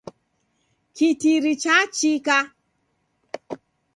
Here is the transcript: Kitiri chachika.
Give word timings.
Kitiri 0.95 1.53
chachika. 1.61 2.37